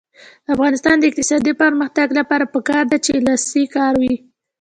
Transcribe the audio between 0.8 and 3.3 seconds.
د اقتصادي پرمختګ لپاره پکار ده چې